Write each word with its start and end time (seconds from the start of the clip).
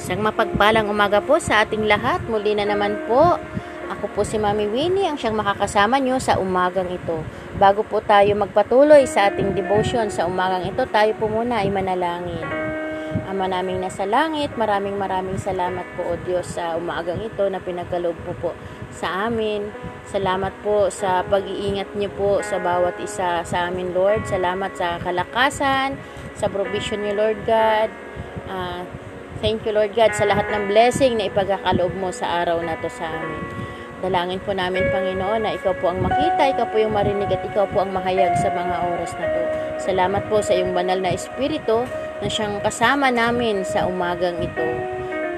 Isang 0.00 0.24
mapagpalang 0.24 0.88
umaga 0.88 1.20
po 1.20 1.36
sa 1.36 1.60
ating 1.60 1.84
lahat. 1.84 2.24
Muli 2.24 2.56
na 2.56 2.64
naman 2.64 3.04
po. 3.04 3.36
Ako 3.92 4.08
po 4.16 4.24
si 4.24 4.40
Mami 4.40 4.64
Winnie, 4.64 5.04
ang 5.04 5.20
siyang 5.20 5.36
makakasama 5.36 6.00
nyo 6.00 6.16
sa 6.16 6.40
umagang 6.40 6.88
ito. 6.88 7.20
Bago 7.60 7.84
po 7.84 8.00
tayo 8.00 8.32
magpatuloy 8.32 9.04
sa 9.04 9.28
ating 9.28 9.52
devotion 9.52 10.08
sa 10.08 10.24
umagang 10.24 10.64
ito, 10.64 10.88
tayo 10.88 11.12
po 11.20 11.28
muna 11.28 11.60
ay 11.60 11.68
manalangin. 11.68 12.48
Ama 13.28 13.44
naming 13.44 13.84
nasa 13.84 14.08
langit, 14.08 14.56
maraming 14.56 14.96
maraming 14.96 15.36
salamat 15.36 15.84
po 16.00 16.06
o 16.08 16.16
Diyos 16.24 16.48
sa 16.48 16.80
umagang 16.80 17.20
ito 17.20 17.44
na 17.52 17.60
pinagkaloob 17.60 18.16
po 18.24 18.32
po 18.40 18.50
sa 18.88 19.28
amin. 19.28 19.68
Salamat 20.08 20.56
po 20.64 20.88
sa 20.88 21.20
pag-iingat 21.28 21.92
niyo 21.92 22.08
po 22.16 22.40
sa 22.40 22.56
bawat 22.56 22.96
isa 23.04 23.44
sa 23.44 23.68
amin, 23.68 23.92
Lord. 23.92 24.24
Salamat 24.24 24.72
sa 24.80 24.96
kalakasan, 25.04 26.00
sa 26.40 26.48
provision 26.48 27.04
niyo, 27.04 27.20
Lord 27.20 27.44
God. 27.44 27.92
Uh, 28.48 28.82
thank 29.40 29.64
you, 29.64 29.72
Lord 29.72 29.96
God, 29.96 30.12
sa 30.12 30.28
lahat 30.28 30.52
ng 30.52 30.68
blessing 30.68 31.16
na 31.16 31.32
ipagkakaloob 31.32 31.96
mo 31.96 32.12
sa 32.12 32.44
araw 32.44 32.60
na 32.60 32.76
to 32.78 32.92
sa 32.92 33.08
amin. 33.08 33.42
Dalangin 34.00 34.40
po 34.40 34.56
namin, 34.56 34.88
Panginoon, 34.88 35.44
na 35.44 35.56
ikaw 35.56 35.76
po 35.76 35.92
ang 35.92 36.00
makita, 36.00 36.56
ikaw 36.56 36.68
po 36.72 36.80
yung 36.80 36.96
marinig 36.96 37.28
at 37.28 37.44
ikaw 37.44 37.68
po 37.68 37.84
ang 37.84 37.92
mahayag 37.92 38.32
sa 38.40 38.48
mga 38.48 38.76
oras 38.96 39.12
na 39.16 39.26
to. 39.28 39.42
Salamat 39.80 40.22
po 40.32 40.40
sa 40.40 40.56
iyong 40.56 40.72
banal 40.72 41.00
na 41.04 41.12
espiritu 41.12 41.84
na 42.20 42.28
siyang 42.28 42.64
kasama 42.64 43.12
namin 43.12 43.60
sa 43.64 43.84
umagang 43.84 44.40
ito. 44.40 44.64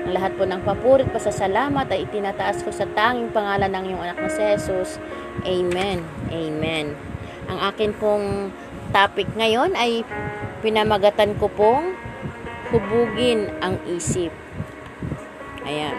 Ang 0.06 0.14
lahat 0.14 0.34
po 0.38 0.46
ng 0.46 0.62
papurit 0.62 1.10
pa 1.10 1.18
sa 1.18 1.34
salamat 1.34 1.86
ay 1.90 2.06
itinataas 2.06 2.62
ko 2.62 2.70
sa 2.70 2.86
tanging 2.94 3.30
pangalan 3.34 3.70
ng 3.70 3.84
iyong 3.90 4.02
anak 4.02 4.18
na 4.18 4.30
si 4.30 4.42
Jesus. 4.42 4.98
Amen. 5.42 6.02
Amen. 6.30 6.94
Ang 7.50 7.58
akin 7.66 7.90
pong 7.98 8.54
topic 8.94 9.26
ngayon 9.34 9.74
ay 9.74 10.06
pinamagatan 10.62 11.34
ko 11.38 11.50
pong 11.50 11.91
hubugin 12.72 13.52
ang 13.60 13.76
isip. 13.84 14.32
Ayan. 15.62 15.94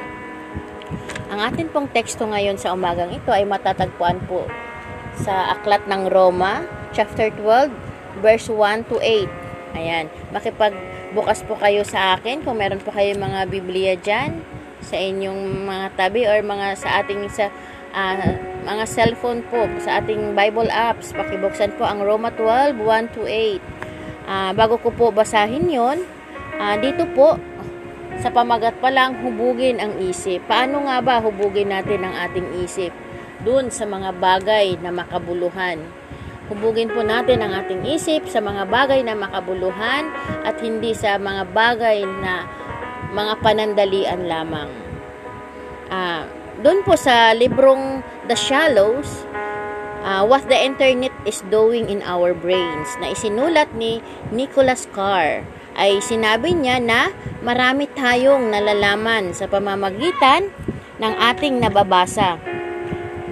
Ang 1.29 1.39
atin 1.39 1.69
pong 1.69 1.89
teksto 1.89 2.25
ngayon 2.25 2.57
sa 2.57 2.73
umagang 2.73 3.13
ito 3.13 3.30
ay 3.30 3.45
matatagpuan 3.45 4.21
po 4.25 4.45
sa 5.17 5.53
Aklat 5.53 5.85
ng 5.85 6.09
Roma, 6.09 6.65
chapter 6.93 7.30
12, 7.30 7.69
verse 8.21 8.49
1 8.49 8.89
to 8.89 8.97
8. 9.02 9.77
Ayan, 9.77 10.05
makipagbukas 10.30 11.41
po 11.45 11.57
kayo 11.57 11.81
sa 11.81 12.17
akin 12.17 12.45
kung 12.45 12.61
meron 12.61 12.81
po 12.81 12.93
kayo 12.93 13.17
mga 13.17 13.49
Biblia 13.49 13.93
dyan 13.97 14.41
sa 14.83 14.99
inyong 14.99 15.65
mga 15.65 15.87
tabi 15.97 16.27
or 16.27 16.37
mga 16.43 16.77
sa 16.77 17.02
ating 17.02 17.25
sa 17.31 17.49
uh, 17.95 18.30
mga 18.63 18.83
cellphone 18.85 19.41
po 19.47 19.65
sa 19.81 20.02
ating 20.02 20.37
Bible 20.37 20.69
apps. 20.69 21.15
Pakibuksan 21.17 21.73
po 21.77 21.87
ang 21.87 22.05
Roma 22.05 22.30
12, 22.35 22.77
1 22.77 23.15
to 23.15 23.25
8. 23.25 23.61
Uh, 24.23 24.52
bago 24.53 24.77
ko 24.77 24.93
po 24.93 25.09
basahin 25.09 25.65
yon, 25.67 26.05
uh, 26.59 26.75
dito 26.81 27.07
po 27.13 27.37
sa 28.21 28.29
pamagat 28.29 28.77
pa 28.77 28.93
lang, 28.93 29.17
hubugin 29.25 29.81
ang 29.81 29.97
isip. 29.97 30.45
Paano 30.45 30.85
nga 30.85 31.01
ba 31.01 31.23
hubugin 31.23 31.73
natin 31.73 32.05
ang 32.05 32.13
ating 32.13 32.61
isip? 32.61 32.93
Doon 33.41 33.73
sa 33.73 33.89
mga 33.89 34.13
bagay 34.21 34.77
na 34.79 34.93
makabuluhan. 34.93 35.81
Hubugin 36.51 36.91
po 36.93 37.01
natin 37.01 37.41
ang 37.41 37.55
ating 37.55 37.87
isip 37.89 38.29
sa 38.29 38.43
mga 38.43 38.69
bagay 38.69 39.01
na 39.01 39.17
makabuluhan 39.17 40.11
at 40.43 40.59
hindi 40.61 40.93
sa 40.93 41.17
mga 41.17 41.49
bagay 41.55 42.03
na 42.03 42.45
mga 43.15 43.33
panandalian 43.41 44.27
lamang. 44.29 44.69
Ah, 45.89 46.27
doon 46.61 46.85
po 46.85 46.93
sa 46.93 47.33
librong 47.33 48.05
The 48.29 48.37
Shallows, 48.37 49.25
uh, 50.05 50.21
What 50.27 50.45
the 50.51 50.59
Internet 50.59 51.15
is 51.25 51.41
Doing 51.47 51.89
in 51.89 52.03
Our 52.05 52.35
Brains 52.35 52.93
na 52.99 53.15
isinulat 53.15 53.71
ni 53.73 54.03
Nicholas 54.29 54.85
Carr 54.91 55.47
ay 55.73 55.99
sinabi 56.02 56.53
niya 56.53 56.77
na 56.77 57.09
marami 57.41 57.89
tayong 57.91 58.53
nalalaman 58.53 59.33
sa 59.33 59.49
pamamagitan 59.49 60.49
ng 61.02 61.13
ating 61.33 61.57
nababasa, 61.57 62.38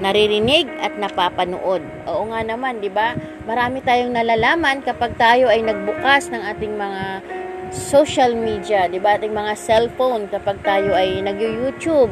naririnig 0.02 0.66
at 0.81 0.98
napapanood. 0.98 1.86
Oo 2.09 2.23
nga 2.33 2.42
naman, 2.42 2.82
'di 2.82 2.89
ba? 2.89 3.14
Marami 3.45 3.86
tayong 3.86 4.11
nalalaman 4.11 4.82
kapag 4.82 5.14
tayo 5.16 5.48
ay 5.48 5.61
nagbukas 5.61 6.33
ng 6.33 6.42
ating 6.42 6.73
mga 6.73 7.21
social 7.70 8.33
media, 8.33 8.89
'di 8.89 8.98
ba? 8.98 9.16
Ating 9.16 9.32
mga 9.32 9.54
cellphone 9.55 10.26
kapag 10.27 10.60
tayo 10.66 10.98
ay 10.98 11.21
nag-YouTube 11.21 12.11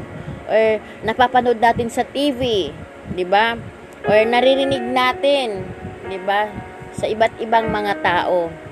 or 0.50 0.80
napapanood 1.02 1.58
natin 1.58 1.90
sa 1.90 2.06
TV, 2.06 2.70
'di 3.18 3.26
ba? 3.26 3.58
Or 4.06 4.22
naririnig 4.24 4.86
natin, 4.86 5.66
'di 6.06 6.20
ba? 6.24 6.48
Sa 6.94 7.10
iba't 7.10 7.42
ibang 7.42 7.74
mga 7.74 8.00
tao. 8.06 8.69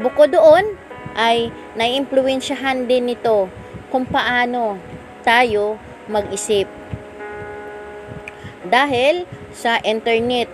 Bukod 0.00 0.32
doon, 0.32 0.76
ay 1.16 1.48
naiimpluwensyahan 1.80 2.84
din 2.84 3.08
nito 3.08 3.48
kung 3.88 4.04
paano 4.04 4.76
tayo 5.24 5.80
mag-isip. 6.12 6.68
Dahil 8.66 9.24
sa 9.56 9.80
internet, 9.80 10.52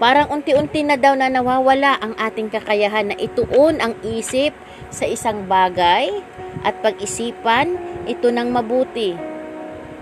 parang 0.00 0.32
unti-unti 0.32 0.82
na 0.82 0.96
daw 0.96 1.12
na 1.14 1.28
nawawala 1.28 2.00
ang 2.00 2.16
ating 2.16 2.48
kakayahan 2.48 3.12
na 3.12 3.16
ituon 3.20 3.78
ang 3.78 3.94
isip 4.02 4.56
sa 4.88 5.04
isang 5.04 5.44
bagay 5.44 6.10
at 6.64 6.74
pag-isipan 6.80 7.76
ito 8.08 8.32
ng 8.32 8.48
mabuti. 8.50 9.14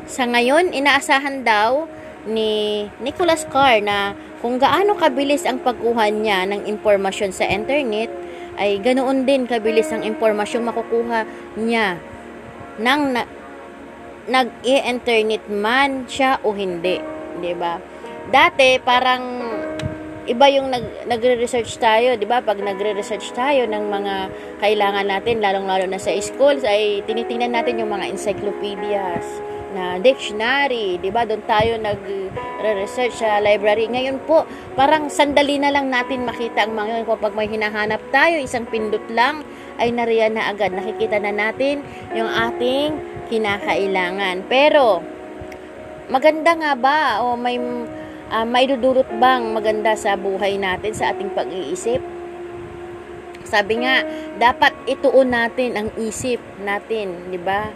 Sa 0.06 0.24
ngayon, 0.24 0.72
inaasahan 0.72 1.42
daw 1.44 1.84
ni 2.28 2.84
Nicholas 3.00 3.48
Carr 3.48 3.80
na 3.80 4.12
kung 4.40 4.56
gaano 4.56 4.96
kabilis 4.96 5.44
ang 5.44 5.60
pagkuha 5.60 6.08
niya 6.12 6.48
ng 6.48 6.64
impormasyon 6.69 7.32
sa 7.32 7.44
internet, 7.48 8.08
ay 8.59 8.81
ganoon 8.83 9.28
din 9.28 9.47
kabilis 9.47 9.93
ang 9.93 10.03
impormasyong 10.03 10.66
makukuha 10.66 11.27
niya 11.59 12.00
nang 12.81 13.12
na, 13.12 13.28
nag-i-internet 14.31 15.50
man 15.50 16.06
siya 16.06 16.41
o 16.47 16.55
hindi, 16.55 17.03
'di 17.38 17.53
ba? 17.59 17.77
Dati 18.31 18.78
parang 18.81 19.22
iba 20.31 20.47
yung 20.47 20.71
nag 20.71 21.11
nagre-research 21.11 21.77
tayo, 21.83 22.15
'di 22.15 22.27
ba? 22.31 22.41
Pag 22.41 22.62
nagre-research 22.62 23.34
tayo 23.34 23.66
ng 23.66 23.84
mga 23.91 24.15
kailangan 24.62 25.06
natin, 25.11 25.43
lalong-lalo 25.43 25.91
na 25.91 25.99
sa 25.99 26.15
schools 26.22 26.62
ay 26.62 27.03
tinitingnan 27.05 27.53
natin 27.53 27.82
yung 27.82 27.91
mga 27.91 28.09
encyclopedias 28.15 29.27
na 29.70 29.97
dictionary, 30.03 30.98
'di 30.98 31.10
ba? 31.14 31.22
Doon 31.22 31.42
tayo 31.47 31.78
nag-research 31.78 33.22
sa 33.22 33.38
library. 33.38 33.86
Ngayon 33.86 34.22
po, 34.26 34.42
parang 34.75 35.06
sandali 35.06 35.62
na 35.62 35.70
lang 35.70 35.88
natin 35.88 36.26
makita 36.26 36.66
ang 36.66 36.75
mga 36.75 37.03
yun. 37.03 37.06
Kapag 37.06 37.32
may 37.34 37.47
hinahanap 37.47 38.03
tayo, 38.10 38.38
isang 38.42 38.66
pindot 38.66 39.04
lang 39.10 39.47
ay 39.78 39.94
nariyan 39.94 40.36
na 40.36 40.50
agad. 40.50 40.75
Nakikita 40.75 41.22
na 41.22 41.32
natin 41.32 41.81
yung 42.12 42.28
ating 42.28 42.98
kinakailangan. 43.31 44.44
Pero 44.50 45.00
maganda 46.10 46.52
nga 46.58 46.72
ba 46.75 47.00
o 47.22 47.38
may 47.38 47.56
uh, 48.31 48.47
may 48.47 48.66
dudulot 48.66 49.06
bang 49.22 49.54
maganda 49.54 49.94
sa 49.94 50.19
buhay 50.19 50.58
natin 50.58 50.92
sa 50.92 51.14
ating 51.14 51.31
pag-iisip? 51.32 52.02
Sabi 53.50 53.82
nga, 53.82 54.06
dapat 54.38 54.70
ituon 54.87 55.34
natin 55.34 55.75
ang 55.75 55.88
isip 55.98 56.38
natin, 56.62 57.31
'di 57.31 57.41
ba? 57.42 57.70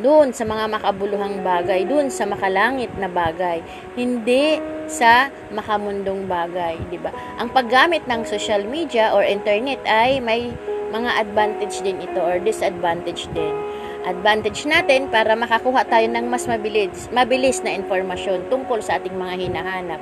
Doon 0.00 0.32
sa 0.32 0.48
mga 0.48 0.66
makabuluhang 0.68 1.44
bagay, 1.44 1.84
doon 1.84 2.08
sa 2.08 2.24
makalangit 2.24 2.90
na 2.96 3.06
bagay, 3.06 3.60
hindi 3.94 4.58
sa 4.90 5.30
makamundong 5.54 6.26
bagay, 6.26 6.80
di 6.90 6.98
ba? 6.98 7.14
Ang 7.38 7.54
paggamit 7.54 8.02
ng 8.10 8.26
social 8.26 8.66
media 8.66 9.14
or 9.14 9.22
internet 9.22 9.78
ay 9.86 10.18
may 10.18 10.50
mga 10.90 11.22
advantage 11.22 11.78
din 11.86 12.02
ito 12.02 12.18
or 12.18 12.42
disadvantage 12.42 13.30
din. 13.30 13.54
Advantage 14.00 14.64
natin 14.64 15.12
para 15.12 15.36
makakuha 15.36 15.84
tayo 15.86 16.08
ng 16.08 16.26
mas 16.26 16.48
mabilis, 16.48 17.06
mabilis 17.12 17.60
na 17.60 17.76
informasyon 17.76 18.48
tungkol 18.48 18.80
sa 18.80 18.96
ating 18.96 19.12
mga 19.14 19.46
hinahanap. 19.46 20.00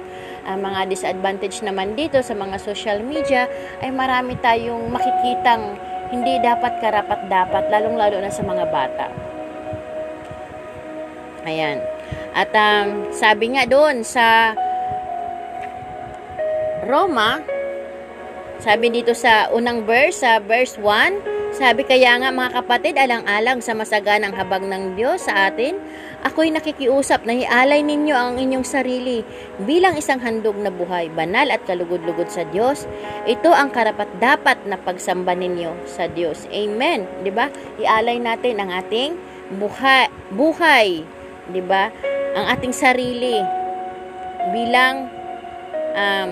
Ang 0.48 0.58
mga 0.64 0.80
disadvantage 0.88 1.60
naman 1.60 1.92
dito 1.98 2.22
sa 2.22 2.32
mga 2.32 2.56
social 2.62 3.02
media 3.04 3.50
ay 3.84 3.90
marami 3.92 4.38
tayong 4.38 4.88
makikitang 4.88 5.76
hindi 6.08 6.40
dapat 6.40 6.80
karapat 6.80 7.28
dapat 7.28 7.68
lalong-lalo 7.68 8.22
na 8.22 8.32
sa 8.32 8.40
mga 8.40 8.64
bata. 8.72 9.37
Ayan. 11.48 11.80
At 12.36 12.52
um, 12.52 13.08
sabi 13.08 13.56
nga 13.56 13.64
doon 13.64 14.04
sa 14.04 14.52
Roma, 16.84 17.40
sabi 18.60 18.92
dito 18.92 19.16
sa 19.16 19.48
unang 19.54 19.88
verse, 19.88 20.20
sa 20.20 20.38
verse 20.44 20.76
1, 20.76 21.38
sabi 21.58 21.82
kaya 21.82 22.20
nga 22.20 22.28
mga 22.28 22.60
kapatid, 22.60 22.94
alang-alang 23.00 23.64
sa 23.64 23.72
masaganang 23.72 24.36
habag 24.36 24.62
ng 24.68 24.94
Diyos 24.94 25.24
sa 25.24 25.48
atin, 25.48 25.80
ako'y 26.20 26.52
nakikiusap 26.52 27.24
na 27.24 27.34
ialay 27.34 27.80
ninyo 27.80 28.12
ang 28.12 28.36
inyong 28.36 28.66
sarili 28.68 29.24
bilang 29.64 29.96
isang 29.96 30.20
handog 30.20 30.54
na 30.60 30.68
buhay, 30.68 31.08
banal 31.08 31.48
at 31.48 31.64
kalugod-lugod 31.64 32.28
sa 32.28 32.44
Diyos. 32.52 32.84
Ito 33.24 33.48
ang 33.50 33.72
karapat-dapat 33.72 34.68
na 34.68 34.76
pagsamba 34.76 35.32
ninyo 35.32 35.88
sa 35.88 36.06
Diyos. 36.06 36.44
Amen. 36.52 37.08
'Di 37.24 37.32
ba? 37.32 37.48
Ialay 37.80 38.20
natin 38.20 38.60
ang 38.60 38.70
ating 38.70 39.16
buhay, 39.56 40.12
buhay 40.36 41.02
'di 41.50 41.62
ba? 41.64 41.90
Ang 42.36 42.44
ating 42.54 42.74
sarili 42.76 43.40
bilang 44.52 45.08
um, 45.96 46.28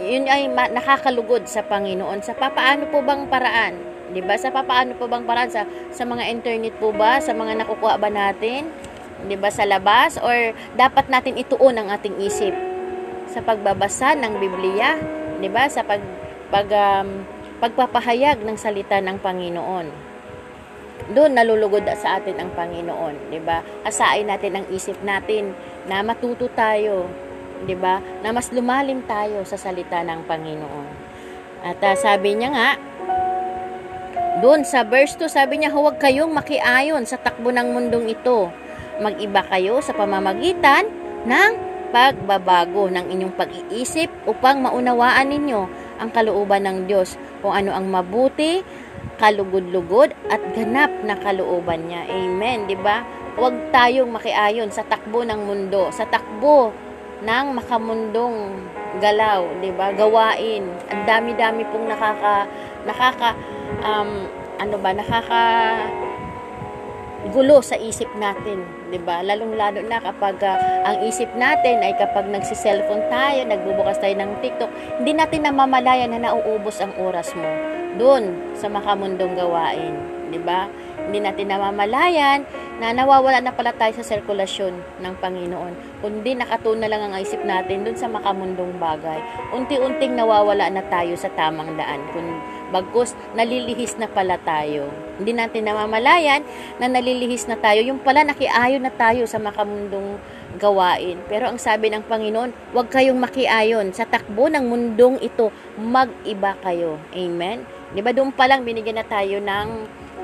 yun 0.00 0.26
ay 0.26 0.50
nakakalugod 0.50 1.46
sa 1.46 1.62
Panginoon. 1.64 2.20
Sa 2.22 2.34
papaano 2.34 2.90
po 2.90 3.00
bang 3.00 3.26
paraan? 3.26 3.74
'Di 4.12 4.20
ba? 4.22 4.36
Sa 4.36 4.52
papaano 4.52 4.94
po 4.94 5.08
bang 5.08 5.24
paraan 5.24 5.50
sa 5.50 5.62
sa 5.90 6.04
mga 6.04 6.30
internet 6.30 6.74
po 6.78 6.92
ba, 6.94 7.18
sa 7.18 7.32
mga 7.32 7.64
nakukuha 7.64 7.96
ba 7.98 8.10
natin? 8.12 8.68
'Di 9.24 9.36
ba 9.40 9.48
sa 9.48 9.64
labas 9.64 10.20
or 10.20 10.52
dapat 10.76 11.08
natin 11.08 11.40
ituon 11.40 11.78
ang 11.80 11.88
ating 11.88 12.20
isip 12.20 12.52
sa 13.30 13.40
pagbabasa 13.40 14.12
ng 14.18 14.36
Biblia, 14.38 15.00
'di 15.40 15.48
ba? 15.48 15.66
Sa 15.70 15.82
pag 15.82 16.02
pag 16.52 16.68
um, 16.70 17.24
pagpapahayag 17.58 18.44
ng 18.44 18.56
salita 18.60 19.00
ng 19.00 19.16
Panginoon. 19.18 20.13
Doon 21.10 21.34
nalulugod 21.36 21.84
sa 21.98 22.22
atin 22.22 22.38
ang 22.38 22.50
Panginoon, 22.54 23.28
'di 23.28 23.40
ba? 23.42 23.60
Asain 23.82 24.30
natin 24.30 24.62
ang 24.62 24.66
isip 24.70 24.96
natin 25.02 25.52
na 25.90 26.00
matuto 26.00 26.46
tayo, 26.54 27.10
'di 27.66 27.76
ba? 27.76 27.98
Na 28.22 28.30
mas 28.30 28.48
lumalim 28.54 29.02
tayo 29.04 29.42
sa 29.42 29.58
salita 29.58 30.00
ng 30.00 30.24
Panginoon. 30.24 30.88
At 31.64 31.80
uh, 31.80 31.96
sabi 31.96 32.36
niya 32.36 32.52
nga, 32.52 32.70
doon 34.44 34.66
sa 34.68 34.84
verse 34.84 35.16
2, 35.16 35.30
sabi 35.32 35.62
niya, 35.62 35.72
huwag 35.72 35.96
kayong 35.96 36.28
makiayon 36.34 37.08
sa 37.08 37.16
takbo 37.16 37.48
ng 37.48 37.72
mundong 37.72 38.12
ito. 38.12 38.52
Mag-iba 39.00 39.40
kayo 39.48 39.80
sa 39.80 39.96
pamamagitan 39.96 40.84
ng 41.24 41.52
pagbabago 41.94 42.90
ng 42.90 43.06
inyong 43.08 43.34
pag-iisip 43.38 44.10
upang 44.26 44.60
maunawaan 44.60 45.30
ninyo 45.30 45.62
ang 46.02 46.10
kalooban 46.10 46.66
ng 46.66 46.78
Diyos 46.90 47.14
kung 47.40 47.54
ano 47.54 47.70
ang 47.70 47.86
mabuti, 47.86 48.66
kalugod-lugod 49.18 50.12
at 50.30 50.42
ganap 50.54 50.90
na 51.06 51.14
kalooban 51.18 51.86
niya. 51.86 52.06
Amen, 52.10 52.66
'di 52.66 52.78
ba? 52.78 53.06
Huwag 53.34 53.74
tayong 53.74 54.14
makiayon 54.14 54.70
sa 54.70 54.86
takbo 54.86 55.26
ng 55.26 55.40
mundo, 55.42 55.90
sa 55.90 56.06
takbo 56.06 56.70
ng 57.24 57.46
makamundong 57.56 58.54
galaw, 59.02 59.46
'di 59.58 59.70
ba? 59.74 59.90
Gawain. 59.94 60.64
Ang 60.90 61.02
dami-dami 61.06 61.66
pong 61.70 61.90
nakaka 61.90 62.46
nakaka 62.86 63.30
um, 63.82 64.28
ano 64.60 64.76
ba, 64.78 64.90
nakaka 64.94 65.42
gulo 67.32 67.64
sa 67.64 67.74
isip 67.80 68.06
natin, 68.20 68.62
'di 68.92 69.00
ba? 69.02 69.24
Lalong-lalo 69.24 69.80
na 69.82 69.98
kapag 69.98 70.38
uh, 70.44 70.58
ang 70.84 70.96
isip 71.08 71.32
natin 71.34 71.80
ay 71.80 71.96
kapag 71.96 72.28
nagsi-cellphone 72.28 73.08
tayo, 73.08 73.40
nagbubukas 73.48 73.98
tayo 73.98 74.14
ng 74.14 74.38
TikTok, 74.44 74.70
hindi 75.00 75.16
natin 75.16 75.48
namamalayan 75.48 76.12
na 76.12 76.30
nauubos 76.30 76.78
ang 76.84 76.92
oras 77.00 77.32
mo 77.34 77.83
doon 77.96 78.54
sa 78.58 78.66
makamundong 78.70 79.34
gawain, 79.38 79.94
'di 80.30 80.40
ba? 80.42 80.66
Hindi 81.04 81.20
natin 81.20 81.52
namamalayan 81.52 82.48
na 82.80 82.90
nawawala 82.90 83.38
na 83.44 83.52
pala 83.54 83.70
tayo 83.76 83.92
sa 83.94 84.02
sirkulasyon 84.02 84.74
ng 85.04 85.14
Panginoon. 85.20 86.00
Kundi 86.00 86.34
nakatuna 86.34 86.88
lang 86.88 87.06
ang 87.06 87.20
isip 87.20 87.44
natin 87.44 87.84
doon 87.84 87.94
sa 87.94 88.10
makamundong 88.10 88.80
bagay. 88.80 89.20
Unti-unting 89.52 90.16
nawawala 90.16 90.72
na 90.72 90.82
tayo 90.88 91.14
sa 91.14 91.30
tamang 91.36 91.76
daan. 91.78 92.02
Kung 92.10 92.40
bagkus 92.74 93.14
nalilihis 93.38 93.94
na 94.02 94.10
pala 94.10 94.34
tayo. 94.42 94.90
Hindi 95.22 95.38
natin 95.38 95.70
namamalayan 95.70 96.42
na 96.82 96.90
nalilihis 96.90 97.46
na 97.46 97.54
tayo. 97.54 97.78
Yung 97.86 98.02
pala 98.02 98.26
nakiayon 98.26 98.82
na 98.82 98.90
tayo 98.90 99.28
sa 99.30 99.38
makamundong 99.38 100.18
gawain. 100.58 101.22
Pero 101.30 101.50
ang 101.50 101.58
sabi 101.62 101.94
ng 101.94 102.02
Panginoon, 102.10 102.74
huwag 102.74 102.90
kayong 102.90 103.18
makiayon. 103.22 103.94
Sa 103.94 104.02
takbo 104.02 104.50
ng 104.50 104.66
mundong 104.66 105.22
ito, 105.22 105.54
mag-iba 105.78 106.58
kayo. 106.66 106.98
Amen? 107.14 107.62
Di 107.94 108.02
ba 108.02 108.10
doon 108.10 108.34
pa 108.34 108.50
lang 108.50 108.66
binigyan 108.66 108.98
na 108.98 109.06
tayo 109.06 109.38
ng 109.38 109.68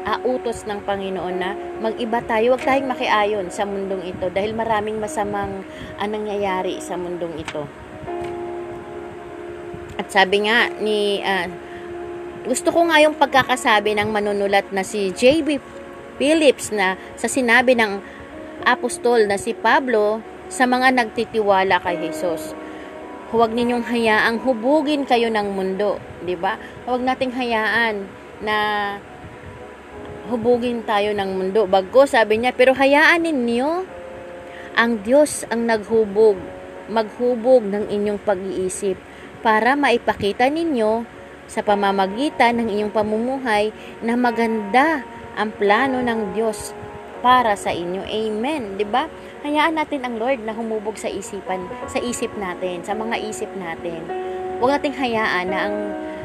uh, 0.02 0.18
utos 0.26 0.66
ng 0.66 0.82
Panginoon 0.82 1.36
na 1.38 1.54
mag-iba 1.78 2.18
tayo, 2.26 2.54
huwag 2.54 2.66
tayong 2.66 2.90
makiayon 2.90 3.46
sa 3.54 3.62
mundong 3.62 4.02
ito 4.10 4.26
dahil 4.34 4.52
maraming 4.58 4.98
masamang 4.98 5.62
uh, 5.96 6.08
nangyayari 6.10 6.82
sa 6.82 6.98
mundong 6.98 7.38
ito. 7.38 7.62
At 10.00 10.10
sabi 10.10 10.50
nga 10.50 10.66
ni 10.80 11.20
uh, 11.22 11.46
gusto 12.48 12.72
ko 12.72 12.88
nga 12.88 12.98
yung 13.04 13.14
pagkakasabi 13.14 13.94
ng 14.00 14.08
manunulat 14.08 14.72
na 14.72 14.80
si 14.80 15.12
J.B. 15.12 15.60
Phillips 16.16 16.72
na 16.72 16.96
sa 17.16 17.28
sinabi 17.28 17.76
ng 17.76 18.00
apostol 18.64 19.28
na 19.28 19.36
si 19.36 19.52
Pablo 19.52 20.24
sa 20.50 20.64
mga 20.64 20.92
nagtitiwala 20.96 21.80
kay 21.84 22.00
Jesus. 22.00 22.56
Huwag 23.30 23.54
ninyong 23.54 23.86
hayaang 23.86 24.42
hubugin 24.42 25.06
kayo 25.06 25.30
ng 25.30 25.54
mundo, 25.54 26.02
'di 26.26 26.34
ba? 26.34 26.58
Huwag 26.82 27.06
nating 27.06 27.30
hayaan 27.30 28.10
na 28.42 28.56
hubugin 30.26 30.82
tayo 30.82 31.14
ng 31.14 31.30
mundo. 31.38 31.70
Bago 31.70 32.10
sabi 32.10 32.42
niya, 32.42 32.50
pero 32.50 32.74
hayaan 32.74 33.22
ninyo 33.22 33.86
ang 34.74 35.02
Diyos 35.06 35.46
ang 35.46 35.66
naghubog, 35.66 36.38
maghubog 36.90 37.62
ng 37.66 37.90
inyong 37.90 38.18
pag-iisip 38.22 38.98
para 39.42 39.78
maipakita 39.78 40.50
ninyo 40.50 41.06
sa 41.50 41.62
pamamagitan 41.66 42.62
ng 42.62 42.66
inyong 42.70 42.92
pamumuhay 42.94 43.74
na 44.02 44.14
maganda 44.14 45.02
ang 45.34 45.50
plano 45.54 45.98
ng 46.02 46.34
Diyos 46.34 46.74
para 47.20 47.56
sa 47.56 47.70
inyo. 47.72 48.04
Amen. 48.04 48.76
'Di 48.76 48.84
ba? 48.88 49.06
Hayaan 49.44 49.76
natin 49.76 50.04
ang 50.04 50.20
Lord 50.20 50.44
na 50.44 50.52
humubog 50.52 51.00
sa 51.00 51.08
isipan, 51.08 51.64
sa 51.88 52.00
isip 52.00 52.32
natin, 52.36 52.84
sa 52.84 52.92
mga 52.92 53.16
isip 53.24 53.48
natin. 53.56 54.04
Huwag 54.60 54.76
nating 54.76 54.96
hayaan 54.96 55.46
na 55.48 55.58
ang 55.64 55.76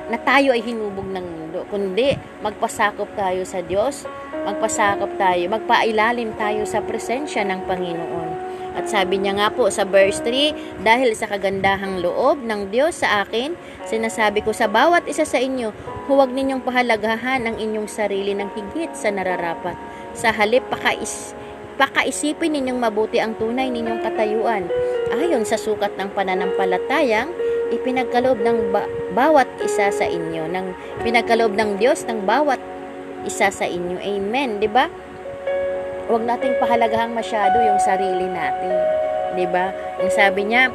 na 0.06 0.18
tayo 0.22 0.54
ay 0.54 0.62
hinubog 0.62 1.08
ng 1.08 1.26
mundo, 1.26 1.66
kundi 1.72 2.14
magpasakop 2.46 3.10
tayo 3.18 3.42
sa 3.48 3.64
Diyos, 3.66 4.06
magpasakop 4.46 5.18
tayo, 5.18 5.50
magpailalim 5.50 6.38
tayo 6.38 6.62
sa 6.68 6.84
presensya 6.84 7.42
ng 7.42 7.66
Panginoon. 7.66 8.30
At 8.76 8.92
sabi 8.92 9.24
niya 9.24 9.40
nga 9.40 9.48
po 9.56 9.72
sa 9.72 9.88
verse 9.88 10.20
3, 10.20 10.84
dahil 10.84 11.16
sa 11.16 11.32
kagandahang 11.32 12.04
loob 12.04 12.44
ng 12.44 12.70
Diyos 12.70 13.00
sa 13.02 13.24
akin, 13.24 13.56
sinasabi 13.88 14.44
ko 14.44 14.52
sa 14.52 14.68
bawat 14.68 15.08
isa 15.08 15.24
sa 15.24 15.40
inyo, 15.40 15.72
huwag 16.12 16.36
ninyong 16.36 16.62
pahalagahan 16.62 17.48
ang 17.48 17.56
inyong 17.56 17.88
sarili 17.88 18.36
ng 18.36 18.52
higit 18.52 18.92
sa 18.92 19.16
nararapat. 19.16 19.80
Sa 20.16 20.32
halip, 20.32 20.64
pakais, 20.72 21.36
pakaisipin 21.76 22.56
ninyong 22.56 22.80
mabuti 22.80 23.20
ang 23.20 23.36
tunay 23.36 23.68
ninyong 23.68 24.00
katayuan. 24.00 24.64
Ayon 25.12 25.44
sa 25.44 25.60
sukat 25.60 26.00
ng 26.00 26.16
pananampalatayang, 26.16 27.28
ipinagkaloob 27.76 28.40
ng 28.40 28.72
ba- 28.72 28.88
bawat 29.12 29.48
isa 29.60 29.92
sa 29.92 30.08
inyo, 30.08 30.48
ng 30.48 30.72
pinagkaloob 31.04 31.52
ng 31.52 31.76
Diyos 31.76 32.08
ng 32.08 32.24
bawat 32.24 32.64
isa 33.28 33.52
sa 33.52 33.66
inyo. 33.68 34.00
Amen, 34.00 34.62
'di 34.62 34.70
ba? 34.72 34.88
Huwag 36.06 36.24
nating 36.24 36.62
pahalagahang 36.62 37.12
masyado 37.12 37.58
yung 37.60 37.82
sarili 37.82 38.30
natin. 38.30 38.74
'Di 39.36 39.46
ba? 39.50 39.74
Ang 40.00 40.12
sabi 40.14 40.42
niya, 40.48 40.70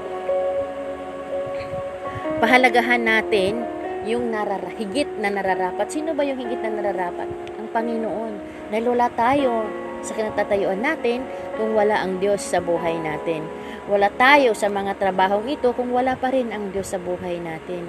pahalagahan 2.42 3.00
natin 3.00 3.62
yung 4.04 4.32
narara, 4.32 4.72
higit 4.74 5.08
na 5.20 5.28
nararapat. 5.28 5.92
Sino 5.92 6.16
ba 6.16 6.24
yung 6.24 6.40
higit 6.40 6.60
na 6.64 6.72
nararapat? 6.72 7.28
Ang 7.60 7.68
Panginoon. 7.70 8.59
Dahil 8.70 8.86
wala 8.86 9.10
tayo 9.12 9.66
sa 10.00 10.16
kinatatayuan 10.16 10.80
natin 10.80 11.26
kung 11.60 11.76
wala 11.76 12.00
ang 12.00 12.22
Diyos 12.22 12.40
sa 12.40 12.62
buhay 12.62 12.96
natin. 13.02 13.44
Wala 13.90 14.08
tayo 14.16 14.56
sa 14.56 14.70
mga 14.72 14.96
trabahong 14.96 15.44
ito 15.50 15.74
kung 15.76 15.92
wala 15.92 16.16
pa 16.16 16.32
rin 16.32 16.54
ang 16.54 16.72
Diyos 16.72 16.94
sa 16.94 16.98
buhay 17.02 17.42
natin. 17.42 17.84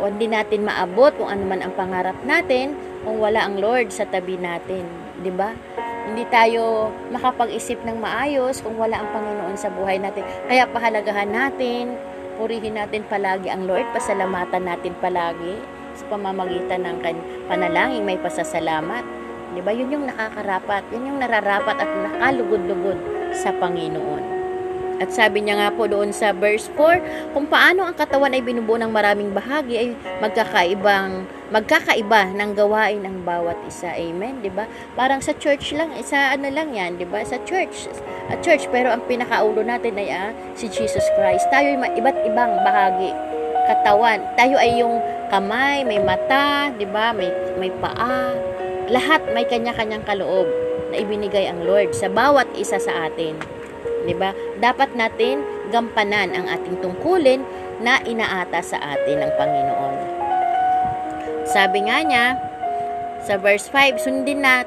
O 0.00 0.08
hindi 0.08 0.30
natin 0.30 0.64
maabot 0.64 1.12
kung 1.20 1.28
ano 1.28 1.44
man 1.44 1.60
ang 1.60 1.76
pangarap 1.76 2.16
natin 2.24 2.72
kung 3.04 3.20
wala 3.20 3.44
ang 3.44 3.60
Lord 3.60 3.92
sa 3.92 4.08
tabi 4.08 4.40
natin. 4.40 4.88
ba? 5.36 5.52
Hindi 6.08 6.24
tayo 6.32 6.88
makapag-isip 7.12 7.84
ng 7.84 8.00
maayos 8.00 8.64
kung 8.64 8.80
wala 8.80 9.04
ang 9.04 9.08
Panginoon 9.12 9.56
sa 9.60 9.68
buhay 9.68 10.00
natin. 10.00 10.24
Kaya 10.48 10.64
pahalagahan 10.72 11.28
natin, 11.28 11.94
purihin 12.40 12.80
natin 12.80 13.04
palagi 13.04 13.52
ang 13.52 13.68
Lord, 13.68 13.84
pasalamatan 13.92 14.64
natin 14.64 14.96
palagi 14.96 15.60
sa 15.92 16.08
pamamagitan 16.08 16.88
ng 16.88 16.96
panalangin 17.46 18.02
may 18.08 18.16
pasasalamat. 18.16 19.19
'Di 19.52 19.60
ba? 19.62 19.70
Yun 19.74 19.94
yung 19.94 20.04
nakakarapat, 20.06 20.82
yun 20.94 21.14
yung 21.14 21.18
nararapat 21.18 21.76
at 21.78 21.90
nakalugod-lugod 21.90 22.98
sa 23.34 23.50
Panginoon. 23.54 24.40
At 25.00 25.16
sabi 25.16 25.40
niya 25.40 25.56
nga 25.56 25.72
po 25.72 25.88
doon 25.88 26.12
sa 26.12 26.36
verse 26.36 26.68
4, 26.76 27.32
kung 27.32 27.48
paano 27.48 27.88
ang 27.88 27.96
katawan 27.96 28.36
ay 28.36 28.44
binubuo 28.44 28.76
ng 28.76 28.92
maraming 28.92 29.32
bahagi 29.32 29.74
ay 29.80 29.88
magkakaibang 30.20 31.24
magkakaiba 31.50 32.36
ng 32.36 32.50
gawain 32.54 33.02
ang 33.02 33.26
bawat 33.26 33.58
isa. 33.66 33.90
Amen, 33.96 34.38
'di 34.38 34.52
ba? 34.54 34.68
Parang 34.94 35.18
sa 35.18 35.34
church 35.34 35.74
lang, 35.74 35.90
isa 35.98 36.36
ano 36.36 36.46
lang 36.52 36.70
'yan, 36.70 37.00
'di 37.00 37.08
ba? 37.08 37.24
Sa 37.26 37.40
church, 37.42 37.90
a 38.30 38.36
church 38.44 38.70
pero 38.70 38.92
ang 38.92 39.02
pinakaulo 39.08 39.64
natin 39.64 39.98
ay 39.98 40.08
ah, 40.12 40.30
si 40.54 40.70
Jesus 40.70 41.02
Christ. 41.18 41.48
Tayo 41.50 41.80
ay 41.80 41.96
iba't 41.98 42.18
ibang 42.28 42.52
bahagi 42.62 43.10
katawan. 43.66 44.20
Tayo 44.38 44.56
ay 44.60 44.78
yung 44.78 45.00
kamay, 45.32 45.82
may 45.82 45.98
mata, 45.98 46.70
'di 46.76 46.86
ba? 46.86 47.10
May 47.16 47.32
may 47.58 47.72
paa. 47.82 48.49
Lahat 48.90 49.22
may 49.30 49.46
kanya-kanyang 49.46 50.02
kaloob 50.02 50.50
na 50.90 50.98
ibinigay 50.98 51.46
ang 51.46 51.62
Lord 51.62 51.94
sa 51.94 52.10
bawat 52.10 52.50
isa 52.58 52.82
sa 52.82 53.06
atin. 53.06 53.38
'di 54.04 54.14
ba? 54.16 54.34
Dapat 54.58 54.96
natin 54.96 55.44
gampanan 55.70 56.34
ang 56.34 56.46
ating 56.50 56.80
tungkulin 56.82 57.44
na 57.80 58.02
inaata 58.04 58.60
sa 58.60 58.76
atin 58.76 59.24
ng 59.24 59.32
Panginoon. 59.38 59.96
Sabi 61.48 61.88
nga 61.88 61.98
niya 62.04 62.26
sa 63.24 63.36
verse 63.40 63.68
5, 63.72 64.00
sundin 64.00 64.44
na 64.44 64.64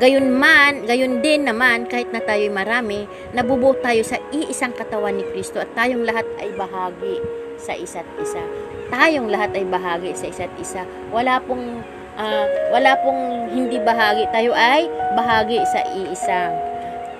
gayon 0.00 0.32
man, 0.32 0.88
gayon 0.88 1.20
din 1.20 1.44
naman 1.44 1.84
kahit 1.86 2.08
na 2.10 2.22
tayo'y 2.22 2.50
marami, 2.50 3.04
nabubuo 3.36 3.76
tayo 3.78 4.00
sa 4.06 4.16
iisang 4.32 4.72
katawan 4.72 5.20
ni 5.20 5.24
Kristo 5.30 5.60
at 5.60 5.70
tayong 5.76 6.06
lahat 6.06 6.24
ay 6.40 6.50
bahagi 6.56 7.20
sa 7.60 7.76
isa't 7.76 8.06
isa. 8.18 8.42
Tayong 8.88 9.28
lahat 9.28 9.52
ay 9.54 9.64
bahagi 9.68 10.16
sa 10.16 10.26
isa't 10.28 10.52
isa. 10.56 10.82
Wala 11.12 11.38
pong 11.44 11.84
ah, 12.16 12.46
wala 12.72 12.96
pong 13.00 13.52
hindi 13.52 13.78
bahagi. 13.80 14.28
Tayo 14.32 14.52
ay 14.56 14.88
bahagi 15.14 15.60
sa 15.68 15.80
iisang 15.92 16.54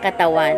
katawan. 0.01 0.57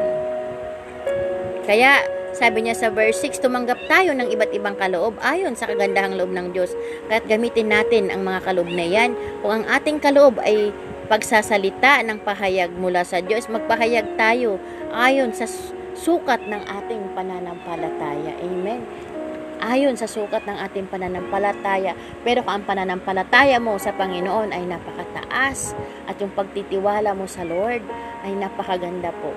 Kaya, 1.64 2.04
sabi 2.34 2.66
niya 2.66 2.76
sa 2.76 2.88
verse 2.90 3.22
6, 3.22 3.40
tumanggap 3.40 3.78
tayo 3.88 4.12
ng 4.12 4.28
iba't 4.28 4.52
ibang 4.52 4.76
kaloob 4.76 5.16
ayon 5.22 5.54
sa 5.56 5.70
kagandahang 5.70 6.18
loob 6.18 6.34
ng 6.34 6.52
Diyos. 6.52 6.74
Kaya't 7.08 7.30
gamitin 7.30 7.70
natin 7.70 8.10
ang 8.10 8.26
mga 8.26 8.44
kaloob 8.44 8.68
na 8.68 8.84
yan. 8.84 9.16
Kung 9.40 9.62
ang 9.62 9.64
ating 9.70 10.02
kaloob 10.02 10.36
ay 10.42 10.74
pagsasalita 11.08 12.04
ng 12.04 12.20
pahayag 12.24 12.74
mula 12.74 13.06
sa 13.06 13.22
Diyos, 13.22 13.48
magpahayag 13.48 14.18
tayo 14.18 14.60
ayon 14.92 15.32
sa 15.32 15.48
sukat 15.94 16.42
ng 16.50 16.62
ating 16.68 17.14
pananampalataya. 17.14 18.34
Amen 18.42 19.13
ayon 19.64 19.96
sa 19.96 20.04
sukat 20.04 20.44
ng 20.44 20.60
ating 20.68 20.86
pananampalataya. 20.92 21.96
Pero 22.20 22.44
kung 22.44 22.60
ang 22.60 22.66
pananampalataya 22.68 23.56
mo 23.56 23.80
sa 23.80 23.96
Panginoon 23.96 24.52
ay 24.52 24.68
napakataas 24.68 25.72
at 26.04 26.20
yung 26.20 26.32
pagtitiwala 26.36 27.16
mo 27.16 27.24
sa 27.24 27.48
Lord 27.48 27.80
ay 28.28 28.36
napakaganda 28.36 29.08
po. 29.24 29.32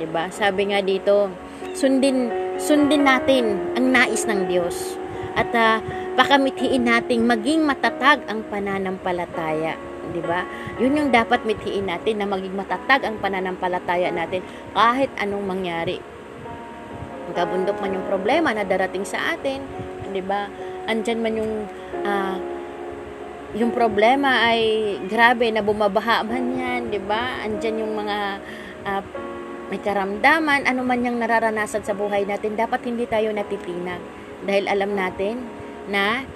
'Di 0.00 0.08
ba? 0.08 0.32
Sabi 0.32 0.72
nga 0.72 0.80
dito, 0.80 1.28
sundin 1.76 2.32
sundin 2.56 3.04
natin 3.04 3.76
ang 3.76 3.92
nais 3.92 4.24
ng 4.24 4.48
Diyos 4.48 4.96
at 5.36 5.52
uh, 5.52 5.80
pakamithiin 6.16 6.84
nating 6.88 7.24
maging 7.28 7.64
matatag 7.68 8.24
ang 8.28 8.40
pananampalataya. 8.48 9.76
'di 10.12 10.22
ba? 10.24 10.48
'Yun 10.80 10.96
yung 10.96 11.10
dapat 11.12 11.44
mithiin 11.44 11.92
natin 11.92 12.24
na 12.24 12.26
maging 12.28 12.56
matatag 12.56 13.04
ang 13.04 13.20
pananampalataya 13.20 14.08
natin 14.08 14.40
kahit 14.72 15.12
anong 15.20 15.44
mangyari 15.44 16.00
kabundok 17.32 17.80
man 17.80 17.96
yung 17.96 18.06
problema 18.06 18.52
na 18.52 18.64
darating 18.64 19.04
sa 19.04 19.36
atin, 19.36 19.64
'di 20.12 20.22
ba? 20.24 20.48
Andyan 20.88 21.18
man 21.20 21.34
yung 21.36 21.52
uh, 22.04 22.36
yung 23.52 23.72
problema 23.72 24.48
ay 24.48 24.96
grabe 25.08 25.52
na 25.52 25.60
bumabaha 25.60 26.24
man 26.24 26.56
yan, 26.56 26.80
'di 26.88 27.00
ba? 27.04 27.42
Andyan 27.44 27.82
yung 27.84 27.92
mga 27.96 28.18
uh, 28.86 29.02
may 29.72 29.80
karamdaman, 29.80 30.68
ano 30.68 30.84
man 30.84 31.00
yung 31.00 31.16
nararanasan 31.16 31.80
sa 31.80 31.96
buhay 31.96 32.28
natin, 32.28 32.60
dapat 32.60 32.84
hindi 32.84 33.08
tayo 33.08 33.32
natitinag 33.32 34.04
dahil 34.44 34.68
alam 34.68 34.92
natin 34.92 35.40
na 35.88 36.28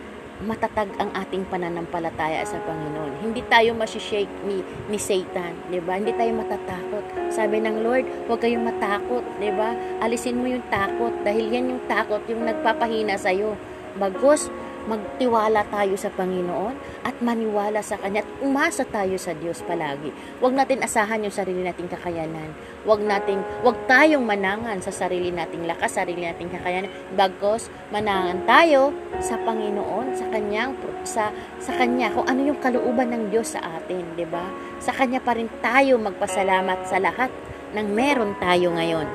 matatag 0.45 0.93
ang 1.01 1.09
ating 1.17 1.49
pananampalataya 1.49 2.45
sa 2.45 2.61
Panginoon. 2.69 3.25
Hindi 3.25 3.41
tayo 3.49 3.73
masishake 3.73 4.29
ni, 4.45 4.61
ni 4.93 4.99
Satan, 5.01 5.57
'di 5.73 5.81
ba? 5.81 5.97
Hindi 5.97 6.13
tayo 6.13 6.37
matatakot. 6.37 7.05
Sabi 7.33 7.65
ng 7.65 7.81
Lord, 7.81 8.05
huwag 8.29 8.45
kayong 8.45 8.69
matakot, 8.69 9.25
'di 9.41 9.51
ba? 9.57 9.73
Alisin 10.05 10.37
mo 10.37 10.47
yung 10.51 10.65
takot 10.69 11.13
dahil 11.25 11.49
yan 11.49 11.73
yung 11.73 11.83
takot 11.89 12.21
yung 12.29 12.45
nagpapahina 12.45 13.17
sa 13.17 13.33
iyo. 13.33 13.57
Magtiwala 14.87 15.67
tayo 15.67 15.99
sa 15.99 16.15
Panginoon 16.15 17.03
at 17.03 17.19
maniwala 17.19 17.83
sa 17.83 17.99
Kanya 17.99 18.23
at 18.23 18.31
umasa 18.39 18.87
tayo 18.87 19.19
sa 19.19 19.35
Diyos 19.35 19.59
palagi. 19.67 20.15
Huwag 20.39 20.55
natin 20.55 20.79
asahan 20.79 21.27
yung 21.27 21.35
sarili 21.35 21.67
nating 21.67 21.91
kakayanan. 21.91 22.55
Huwag 22.87 23.03
nating, 23.03 23.43
huwag 23.67 23.83
tayong 23.91 24.23
manangan 24.23 24.79
sa 24.79 24.95
sarili 24.95 25.35
nating 25.35 25.67
lakas, 25.67 25.99
sarili 25.99 26.23
nating 26.23 26.55
kakayanan. 26.55 26.87
Bagos, 27.19 27.67
manangan 27.91 28.47
tayo 28.47 28.95
sa 29.19 29.35
Panginoon, 29.43 30.15
sa 30.15 30.31
Kanyang, 30.31 30.79
sa, 31.03 31.35
sa 31.59 31.75
Kanya, 31.75 32.15
kung 32.15 32.31
ano 32.31 32.47
yung 32.47 32.63
kalooban 32.63 33.11
ng 33.11 33.35
Diyos 33.35 33.59
sa 33.59 33.67
atin, 33.83 34.07
di 34.15 34.23
ba? 34.23 34.47
Sa 34.79 34.95
Kanya 34.95 35.19
pa 35.19 35.35
rin 35.35 35.51
tayo 35.59 35.99
magpasalamat 35.99 36.87
sa 36.87 37.03
lahat 37.03 37.35
ng 37.75 37.87
meron 37.91 38.39
tayo 38.39 38.71
ngayon. 38.71 39.09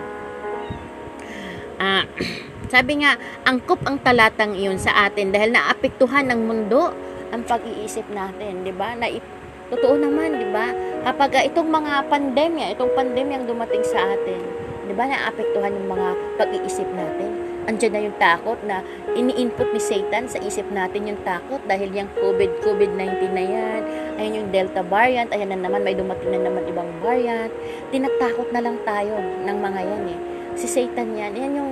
Ah, 1.79 2.03
Sabi 2.71 3.03
nga, 3.03 3.19
angkop 3.43 3.83
ang 3.83 3.99
talatang 3.99 4.55
iyon 4.55 4.79
sa 4.79 5.11
atin 5.11 5.35
dahil 5.35 5.51
naapektuhan 5.51 6.31
ng 6.31 6.39
mundo 6.47 6.95
ang 7.35 7.43
pag-iisip 7.43 8.07
natin, 8.15 8.63
'di 8.63 8.71
ba? 8.71 8.95
Na 8.95 9.11
totoo 9.67 9.99
naman, 9.99 10.39
'di 10.39 10.47
ba? 10.55 10.71
Kapag 11.03 11.35
uh, 11.35 11.43
itong 11.51 11.67
mga 11.67 12.07
pandemya, 12.07 12.71
itong 12.71 12.95
pandemya 12.95 13.43
ang 13.43 13.47
dumating 13.51 13.83
sa 13.83 14.15
atin, 14.15 14.39
'di 14.87 14.93
ba? 14.95 15.03
Naapektuhan 15.03 15.67
yung 15.67 15.99
mga 15.99 16.07
pag-iisip 16.39 16.87
natin. 16.95 17.43
Andiyan 17.67 17.91
na 17.91 18.01
yung 18.07 18.17
takot 18.17 18.59
na 18.63 18.87
ini-input 19.19 19.75
ni 19.75 19.81
Satan 19.83 20.31
sa 20.31 20.39
isip 20.39 20.65
natin 20.71 21.11
yung 21.11 21.19
takot 21.27 21.59
dahil 21.67 21.91
yung 21.91 22.07
COVID, 22.23 22.63
COVID-19 22.63 23.35
na 23.35 23.43
yan, 23.43 23.81
ayun 24.15 24.33
yung 24.41 24.49
Delta 24.49 24.79
variant, 24.81 25.27
ayan 25.35 25.51
na 25.51 25.59
naman, 25.59 25.83
may 25.83 25.93
dumating 25.93 26.39
na 26.39 26.47
naman 26.47 26.63
ibang 26.71 26.87
variant. 27.03 27.51
Tinatakot 27.91 28.47
na 28.55 28.63
lang 28.63 28.79
tayo 28.87 29.13
ng 29.43 29.57
mga 29.59 29.81
yan 29.83 30.05
eh. 30.07 30.19
Si 30.57 30.67
Satan 30.67 31.15
yan, 31.15 31.37
yan 31.37 31.51
yung 31.53 31.71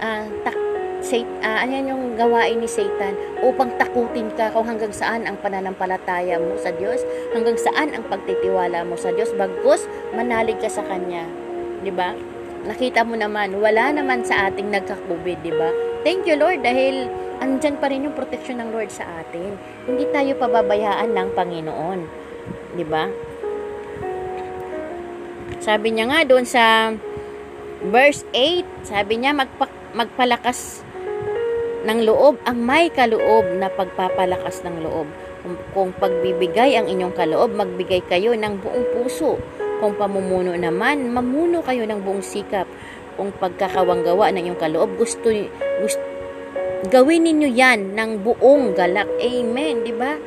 uh, 0.00 0.24
tak, 0.44 0.56
say, 1.04 1.22
uh, 1.44 1.58
ano 1.62 1.72
yung 1.76 2.04
gawain 2.18 2.58
ni 2.58 2.68
Satan 2.68 3.14
upang 3.44 3.74
takutin 3.76 4.32
ka 4.34 4.50
kung 4.50 4.66
hanggang 4.66 4.90
saan 4.90 5.28
ang 5.28 5.36
pananampalataya 5.38 6.40
mo 6.40 6.56
sa 6.58 6.72
Diyos, 6.74 7.04
hanggang 7.36 7.56
saan 7.60 7.92
ang 7.92 8.04
pagtitiwala 8.08 8.82
mo 8.82 8.96
sa 8.96 9.12
Diyos, 9.12 9.30
bagkus 9.36 9.84
manalig 10.16 10.58
ka 10.58 10.68
sa 10.72 10.82
Kanya. 10.84 11.28
Ba? 11.86 12.18
Nakita 12.66 13.06
mo 13.06 13.14
naman, 13.14 13.54
wala 13.62 13.94
naman 13.94 14.26
sa 14.26 14.50
ating 14.50 14.74
nagka-COVID, 14.74 15.38
di 15.46 15.54
ba? 15.54 15.70
Thank 16.02 16.26
you 16.26 16.34
Lord 16.34 16.66
dahil 16.66 17.06
andyan 17.38 17.78
pa 17.78 17.90
rin 17.90 18.06
yung 18.06 18.14
protection 18.14 18.58
ng 18.58 18.74
Lord 18.74 18.90
sa 18.90 19.06
atin. 19.22 19.54
Hindi 19.86 20.06
tayo 20.10 20.34
pababayaan 20.38 21.14
ng 21.14 21.28
Panginoon. 21.34 22.00
Ba? 22.86 23.08
Sabi 25.62 25.96
niya 25.96 26.06
nga 26.06 26.20
doon 26.28 26.44
sa 26.46 26.94
verse 27.86 28.22
8, 28.34 28.86
sabi 28.86 29.18
niya 29.18 29.34
magpak 29.34 29.72
magpalakas 29.96 30.84
ng 31.88 32.04
loob 32.04 32.36
ang 32.44 32.60
may 32.60 32.92
kaloob 32.92 33.48
na 33.56 33.72
pagpapalakas 33.72 34.60
ng 34.60 34.84
loob. 34.84 35.08
Kung, 35.40 35.56
kung 35.72 35.90
pagbibigay 35.96 36.76
ang 36.76 36.84
inyong 36.84 37.16
kaloob, 37.16 37.56
magbigay 37.56 38.04
kayo 38.04 38.36
ng 38.36 38.60
buong 38.60 38.84
puso. 38.92 39.40
Kung 39.80 39.96
pamumuno 39.96 40.52
naman, 40.52 41.08
mamuno 41.08 41.64
kayo 41.64 41.88
ng 41.88 42.04
buong 42.04 42.20
sikap. 42.20 42.68
Kung 43.16 43.32
pagkakawanggawa 43.32 44.28
ng 44.36 44.44
inyong 44.44 44.60
kaloob, 44.60 45.00
gusto, 45.00 45.32
gusto 45.80 46.04
gawin 46.92 47.24
ninyo 47.24 47.48
yan 47.56 47.96
ng 47.96 48.20
buong 48.20 48.76
galak. 48.76 49.08
Amen, 49.16 49.80
di 49.80 49.96
ba? 49.96 50.20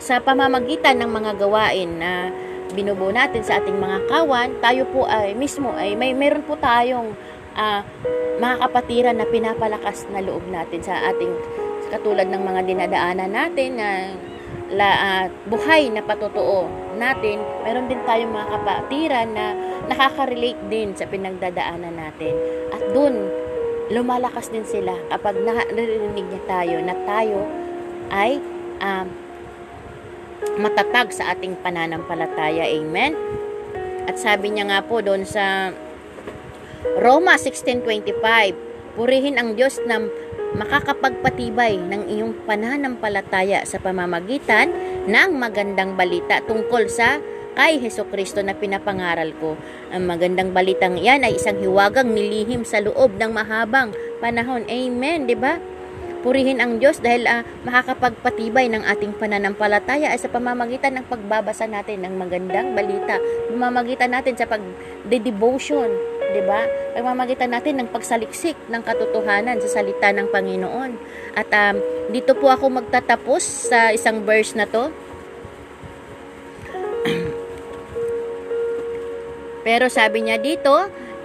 Sa 0.00 0.18
pamamagitan 0.18 0.98
ng 0.98 1.10
mga 1.12 1.32
gawain 1.36 2.00
na 2.00 2.32
binubuo 2.72 3.12
natin 3.12 3.44
sa 3.44 3.60
ating 3.60 3.76
mga 3.76 4.08
kawan, 4.08 4.56
tayo 4.64 4.88
po 4.88 5.04
ay 5.04 5.36
mismo 5.36 5.76
ay 5.76 5.92
may 5.92 6.16
meron 6.16 6.42
po 6.42 6.56
tayong 6.56 7.12
uh, 7.56 7.80
mga 8.38 8.56
kapatiran 8.68 9.16
na 9.16 9.26
pinapalakas 9.28 10.08
na 10.10 10.24
loob 10.24 10.42
natin 10.50 10.80
sa 10.82 10.98
ating 11.12 11.32
katulad 11.92 12.26
ng 12.26 12.42
mga 12.42 12.60
dinadaanan 12.64 13.30
natin 13.30 13.70
na 13.76 13.88
la, 14.72 14.88
uh, 14.88 15.24
buhay 15.52 15.92
na 15.92 16.00
patotoo 16.00 16.66
natin, 16.96 17.40
meron 17.64 17.88
din 17.88 18.00
tayong 18.08 18.32
mga 18.32 18.48
kapatiran 18.56 19.28
na 19.32 19.46
nakaka-relate 19.88 20.62
din 20.72 20.96
sa 20.96 21.04
pinagdadaanan 21.08 21.92
natin. 21.92 22.34
At 22.72 22.82
doon, 22.96 23.28
lumalakas 23.92 24.48
din 24.48 24.64
sila 24.64 24.96
kapag 25.12 25.40
narinig 25.44 26.24
niya 26.24 26.42
tayo 26.48 26.76
na 26.80 26.96
tayo 27.04 27.44
ay 28.12 28.40
um, 28.80 29.06
matatag 30.60 31.12
sa 31.12 31.32
ating 31.36 31.56
pananampalataya. 31.60 32.64
Amen? 32.68 33.16
At 34.08 34.18
sabi 34.18 34.52
niya 34.52 34.68
nga 34.68 34.80
po 34.82 35.04
doon 35.04 35.22
sa 35.28 35.70
Roma 36.82 37.38
16.25 37.38 38.98
Purihin 38.98 39.38
ang 39.38 39.54
Diyos 39.54 39.78
na 39.86 40.02
makakapagpatibay 40.58 41.78
ng 41.78 42.12
iyong 42.12 42.34
pananampalataya 42.44 43.64
sa 43.64 43.80
pamamagitan 43.80 44.68
ng 45.08 45.30
magandang 45.38 45.96
balita 45.96 46.44
tungkol 46.44 46.90
sa 46.92 47.22
kay 47.56 47.80
Heso 47.80 48.04
Kristo 48.10 48.44
na 48.44 48.52
pinapangaral 48.52 49.32
ko. 49.40 49.56
Ang 49.94 50.10
magandang 50.10 50.52
balitang 50.52 51.00
iyan 51.00 51.24
ay 51.24 51.40
isang 51.40 51.56
hiwagang 51.56 52.12
nilihim 52.12 52.68
sa 52.68 52.84
loob 52.84 53.16
ng 53.16 53.32
mahabang 53.32 53.94
panahon. 54.20 54.66
Amen, 54.68 55.24
'di 55.24 55.36
ba? 55.40 55.56
Purihin 56.22 56.62
ang 56.62 56.78
Diyos 56.78 57.02
dahil 57.02 57.26
uh, 57.26 57.42
makakapagpatibay 57.66 58.70
ng 58.70 58.86
ating 58.86 59.18
pananampalataya 59.18 60.14
ay 60.14 60.20
sa 60.22 60.30
pamamagitan 60.30 60.94
ng 60.94 61.06
pagbabasa 61.10 61.66
natin 61.66 62.06
ng 62.06 62.14
magandang 62.14 62.78
balita. 62.78 63.18
Pamamagitan 63.50 64.14
natin 64.14 64.38
sa 64.38 64.46
pag-devotion, 64.46 65.90
'di 66.32 66.42
ba? 66.48 66.64
Pamamagitan 66.96 67.52
natin 67.52 67.76
ng 67.78 67.92
pagsaliksik 67.92 68.56
ng 68.72 68.82
katotohanan 68.82 69.60
sa 69.60 69.68
salita 69.80 70.08
ng 70.10 70.32
Panginoon. 70.32 70.96
At 71.36 71.52
um, 71.52 71.76
dito 72.08 72.32
po 72.34 72.48
ako 72.48 72.72
magtatapos 72.82 73.68
sa 73.68 73.92
isang 73.92 74.24
verse 74.24 74.56
na 74.56 74.64
'to. 74.64 74.88
Pero 79.66 79.86
sabi 79.92 80.26
niya 80.26 80.40
dito, 80.40 80.74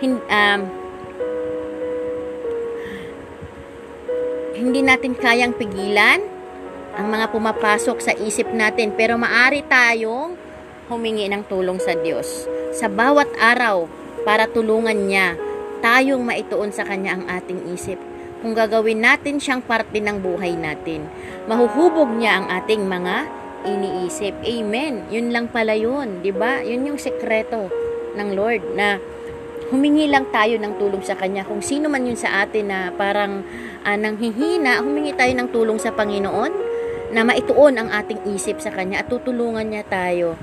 hin, 0.04 0.20
um, 0.20 0.62
hindi 4.58 4.82
natin 4.82 5.14
kayang 5.14 5.54
pigilan 5.54 6.22
ang 6.98 7.08
mga 7.14 7.30
pumapasok 7.30 7.98
sa 8.02 8.14
isip 8.18 8.50
natin 8.50 8.90
pero 8.98 9.22
maari 9.22 9.62
tayong 9.62 10.34
humingi 10.90 11.30
ng 11.30 11.46
tulong 11.46 11.78
sa 11.78 11.94
Diyos 11.94 12.50
sa 12.74 12.90
bawat 12.90 13.30
araw 13.38 13.86
para 14.28 14.44
tulungan 14.52 15.08
niya 15.08 15.40
tayong 15.80 16.28
maituon 16.28 16.76
sa 16.76 16.84
Kanya 16.84 17.16
ang 17.16 17.24
ating 17.32 17.72
isip. 17.72 17.96
Kung 18.44 18.52
gagawin 18.52 19.00
natin 19.00 19.40
siyang 19.40 19.64
parte 19.64 20.04
ng 20.04 20.20
buhay 20.20 20.60
natin, 20.60 21.08
mahuhubog 21.48 22.12
niya 22.12 22.44
ang 22.44 22.52
ating 22.52 22.84
mga 22.84 23.24
iniisip. 23.64 24.36
Amen. 24.44 25.08
Yun 25.08 25.32
lang 25.32 25.48
pala 25.48 25.80
yun, 25.80 26.20
'di 26.20 26.36
ba? 26.36 26.60
Yun 26.60 26.92
yung 26.92 27.00
sekreto 27.00 27.72
ng 28.20 28.30
Lord 28.36 28.76
na 28.76 29.00
humingi 29.72 30.12
lang 30.12 30.28
tayo 30.30 30.60
ng 30.60 30.76
tulong 30.76 31.04
sa 31.08 31.16
Kanya. 31.16 31.48
Kung 31.48 31.64
sino 31.64 31.88
man 31.88 32.04
yun 32.04 32.20
sa 32.20 32.44
atin 32.44 32.68
na 32.68 32.80
parang 32.94 33.42
uh, 33.84 33.98
nanghihina, 33.98 34.84
humingi 34.84 35.16
tayo 35.16 35.34
ng 35.34 35.50
tulong 35.50 35.80
sa 35.80 35.96
Panginoon 35.96 36.52
na 37.16 37.24
maituon 37.24 37.80
ang 37.80 37.90
ating 37.92 38.28
isip 38.36 38.60
sa 38.60 38.72
Kanya 38.76 39.04
at 39.04 39.08
tutulungan 39.08 39.68
niya 39.68 39.88
tayo. 39.88 40.36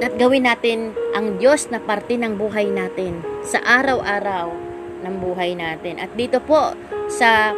At 0.00 0.16
gawin 0.16 0.48
natin 0.48 0.96
ang 1.12 1.36
Diyos 1.36 1.68
na 1.68 1.76
parte 1.76 2.16
ng 2.16 2.40
buhay 2.40 2.72
natin 2.72 3.20
sa 3.44 3.60
araw-araw 3.60 4.48
ng 5.04 5.14
buhay 5.20 5.52
natin. 5.52 6.00
At 6.00 6.16
dito 6.16 6.40
po 6.40 6.72
sa 7.12 7.52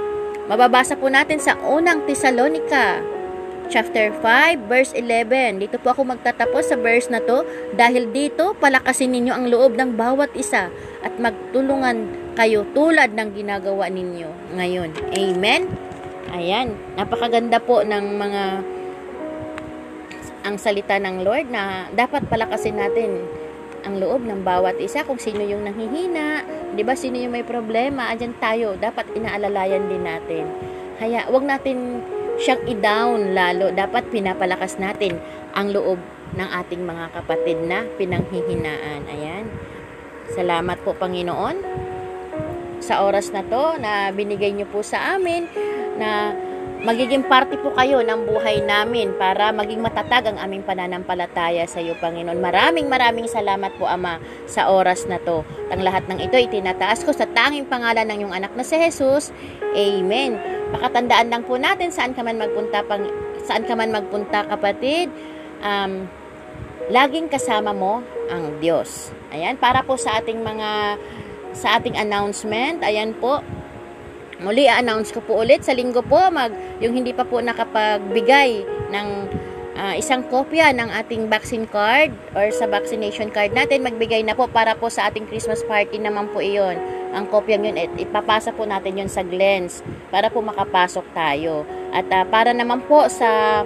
mababasa 0.51 0.99
po 0.99 1.07
natin 1.07 1.39
sa 1.39 1.55
unang 1.63 2.03
Tesalonika 2.03 2.99
chapter 3.71 4.11
5, 4.21 4.67
verse 4.67 4.91
11. 4.91 5.63
Dito 5.63 5.79
po 5.79 5.95
ako 5.95 6.03
magtatapos 6.03 6.67
sa 6.67 6.77
verse 6.77 7.07
na 7.09 7.23
to 7.23 7.47
dahil 7.79 8.11
dito 8.11 8.59
palakasin 8.59 9.15
ninyo 9.15 9.33
ang 9.33 9.47
loob 9.47 9.79
ng 9.79 9.95
bawat 9.95 10.35
isa 10.35 10.67
at 11.07 11.15
magtulungan 11.23 12.11
kayo 12.35 12.67
tulad 12.75 13.15
ng 13.15 13.39
ginagawa 13.39 13.87
ninyo 13.87 14.59
ngayon. 14.59 14.91
Amen? 15.15 15.71
Ayan, 16.35 16.75
napakaganda 16.99 17.63
po 17.63 17.87
ng 17.87 18.19
mga 18.19 18.43
ang 20.43 20.59
salita 20.59 20.99
ng 20.99 21.23
Lord 21.23 21.51
na 21.51 21.89
dapat 21.95 22.27
palakasin 22.27 22.79
natin 22.79 23.23
ang 23.83 23.99
loob 23.99 24.23
ng 24.23 24.47
bawat 24.47 24.79
isa 24.79 25.03
kung 25.03 25.19
sino 25.19 25.43
yung 25.43 25.67
nanghihina, 25.67 26.47
'di 26.75 26.83
ba? 26.87 26.95
Sino 26.95 27.19
yung 27.19 27.35
may 27.35 27.43
problema, 27.43 28.11
andyan 28.11 28.35
tayo, 28.39 28.79
dapat 28.79 29.11
inaalalayan 29.15 29.91
din 29.91 30.07
natin. 30.07 30.47
Kaya 31.03 31.27
wag 31.31 31.43
natin 31.43 31.99
siyang 32.39 32.63
i-down 32.69 33.35
lalo. 33.35 33.75
Dapat 33.75 34.09
pinapalakas 34.15 34.79
natin 34.79 35.19
ang 35.53 35.75
loob 35.75 35.99
ng 36.33 36.49
ating 36.63 36.83
mga 36.87 37.07
kapatid 37.13 37.59
na 37.67 37.85
pinanghihinaan. 37.99 39.05
Ayan. 39.11 39.51
Salamat 40.33 40.81
po 40.81 40.97
Panginoon 40.97 41.57
sa 42.83 43.05
oras 43.05 43.31
na 43.31 43.45
to 43.47 43.79
na 43.79 44.11
binigay 44.11 44.51
niyo 44.51 44.67
po 44.71 44.81
sa 44.83 45.15
amin 45.15 45.47
na 46.01 46.35
magiging 46.83 47.23
parte 47.31 47.55
po 47.63 47.71
kayo 47.79 48.03
ng 48.03 48.27
buhay 48.27 48.59
namin 48.67 49.15
para 49.15 49.55
maging 49.55 49.79
matatag 49.79 50.27
ang 50.27 50.39
aming 50.43 50.67
pananampalataya 50.67 51.63
sa 51.71 51.79
iyo, 51.79 51.95
Panginoon. 52.03 52.43
Maraming 52.43 52.91
maraming 52.91 53.31
salamat 53.31 53.79
po, 53.79 53.87
Ama, 53.87 54.19
sa 54.51 54.67
oras 54.71 55.07
na 55.07 55.23
to. 55.23 55.47
Ang 55.71 55.87
lahat 55.87 56.11
ng 56.11 56.19
ito 56.19 56.35
itinataas 56.35 57.07
ko 57.07 57.15
sa 57.15 57.27
tanging 57.31 57.71
pangalan 57.71 58.07
ng 58.11 58.19
iyong 58.27 58.35
anak 58.35 58.53
na 58.59 58.67
si 58.67 58.75
Jesus. 58.75 59.31
Amen. 59.79 60.37
Pakatandaan 60.75 61.31
lang 61.31 61.43
po 61.47 61.55
natin 61.55 61.95
saan 61.95 62.19
ka 62.19 62.27
man 62.27 62.43
magpunta 62.43 62.83
pang 62.83 63.07
saan 63.47 63.63
ka 63.63 63.79
man 63.79 63.95
magpunta 63.95 64.47
kapatid. 64.51 65.07
Um, 65.63 66.11
laging 66.91 67.31
kasama 67.31 67.71
mo 67.71 68.03
ang 68.27 68.59
Diyos. 68.59 69.15
Ayan, 69.31 69.55
para 69.57 69.87
po 69.87 69.95
sa 69.95 70.19
ating 70.19 70.43
mga 70.43 70.99
sa 71.53 71.79
ating 71.79 71.95
announcement, 72.01 72.81
ayan 72.81 73.13
po, 73.17 73.45
muli 74.43 74.67
a-announce 74.67 75.15
ko 75.15 75.23
po 75.23 75.41
ulit 75.41 75.63
sa 75.63 75.73
linggo 75.73 76.03
po 76.03 76.29
mag 76.29 76.51
yung 76.83 76.99
hindi 76.99 77.15
pa 77.15 77.23
po 77.23 77.39
nakapagbigay 77.39 78.67
ng 78.91 79.09
uh, 79.79 79.95
isang 79.97 80.27
kopya 80.27 80.75
ng 80.75 80.91
ating 80.93 81.31
vaccine 81.31 81.65
card 81.71 82.13
or 82.37 82.51
sa 82.53 82.67
vaccination 82.69 83.31
card 83.31 83.55
natin 83.55 83.87
magbigay 83.87 84.21
na 84.27 84.37
po 84.37 84.51
para 84.51 84.77
po 84.77 84.91
sa 84.93 85.09
ating 85.09 85.25
Christmas 85.31 85.63
party 85.65 85.97
naman 86.03 86.29
po 86.35 86.43
iyon 86.43 86.77
ang 87.13 87.29
kopya 87.29 87.61
yun, 87.61 87.77
at 87.77 87.93
ipapasa 88.01 88.57
po 88.57 88.65
natin 88.65 89.05
yun 89.05 89.11
sa 89.13 89.21
Glens 89.21 89.85
para 90.09 90.33
po 90.33 90.41
makapasok 90.41 91.05
tayo. 91.13 91.69
At 91.93 92.09
uh, 92.09 92.25
para 92.25 92.57
naman 92.57 92.81
po 92.89 93.05
sa 93.13 93.63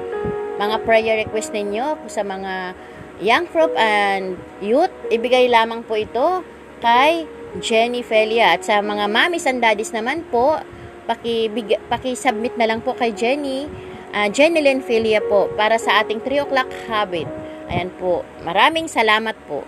mga 0.59 0.83
prayer 0.83 1.16
request 1.23 1.54
ninyo, 1.54 1.95
sa 2.11 2.26
mga 2.26 2.75
young 3.23 3.47
group 3.49 3.73
and 3.78 4.35
youth, 4.59 4.92
ibigay 5.14 5.47
lamang 5.47 5.87
po 5.87 5.95
ito 5.95 6.42
kay 6.83 7.25
Jenny 7.62 8.02
Felia. 8.02 8.56
At 8.56 8.67
sa 8.67 8.82
mga 8.82 9.06
mommies 9.11 9.47
and 9.47 9.63
daddies 9.63 9.93
naman 9.93 10.26
po, 10.28 10.59
paki-submit 11.06 12.54
paki 12.54 12.61
na 12.61 12.67
lang 12.69 12.80
po 12.82 12.93
kay 12.99 13.15
Jenny, 13.15 13.71
uh, 14.11 14.28
Jenny 14.32 14.61
Lynn 14.63 14.82
Felia 14.82 15.23
po, 15.25 15.50
para 15.54 15.78
sa 15.78 16.02
ating 16.02 16.23
3 16.25 16.45
o'clock 16.47 16.71
habit. 16.91 17.28
Ayan 17.71 17.91
po. 17.99 18.23
Maraming 18.43 18.87
salamat 18.87 19.35
po. 19.47 19.67